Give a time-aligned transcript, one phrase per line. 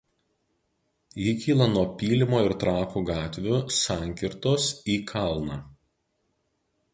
[1.23, 5.61] Ji kyla nuo Pylimo ir Trakų gatvių sankirtos į kalną.